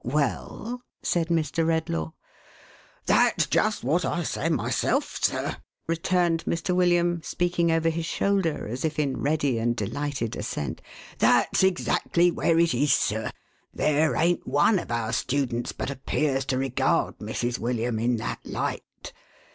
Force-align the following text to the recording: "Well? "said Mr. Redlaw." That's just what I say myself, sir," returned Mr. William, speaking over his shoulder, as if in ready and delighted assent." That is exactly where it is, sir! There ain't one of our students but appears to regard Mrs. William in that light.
"Well? 0.03 0.81
"said 1.03 1.27
Mr. 1.27 1.63
Redlaw." 1.63 2.13
That's 3.05 3.45
just 3.45 3.83
what 3.83 4.03
I 4.03 4.23
say 4.23 4.49
myself, 4.49 5.19
sir," 5.23 5.57
returned 5.85 6.43
Mr. 6.45 6.75
William, 6.75 7.21
speaking 7.23 7.71
over 7.71 7.87
his 7.89 8.07
shoulder, 8.07 8.67
as 8.67 8.83
if 8.83 8.97
in 8.97 9.17
ready 9.21 9.59
and 9.59 9.75
delighted 9.75 10.35
assent." 10.35 10.81
That 11.19 11.49
is 11.53 11.63
exactly 11.63 12.31
where 12.31 12.57
it 12.57 12.73
is, 12.73 12.91
sir! 12.91 13.29
There 13.75 14.15
ain't 14.15 14.47
one 14.47 14.79
of 14.79 14.89
our 14.89 15.13
students 15.13 15.71
but 15.71 15.91
appears 15.91 16.45
to 16.45 16.57
regard 16.57 17.19
Mrs. 17.19 17.59
William 17.59 17.99
in 17.99 18.15
that 18.15 18.39
light. 18.43 19.13